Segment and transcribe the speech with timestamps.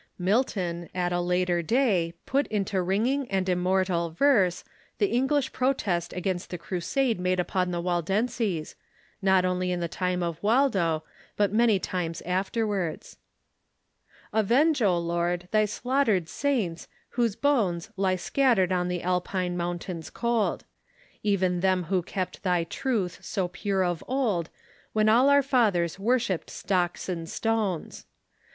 [0.17, 4.63] Milton, at a later day, put into ringing and immortal verse
[4.97, 8.73] the English protest against the crusade made upon the Waldenses,
[9.21, 11.03] not only in the time of Waldo,
[11.37, 13.17] but many times afterwards:
[14.33, 19.55] "Avenge, O Lord, tby slaughter 'd Saints, whose bones Lie scatter 'd on the Alpine
[19.55, 20.65] mountains cold;
[21.21, 24.49] Even them who kept thy truth so pure of old
[24.93, 28.07] When all our Fathers worship't Stocks and Stones.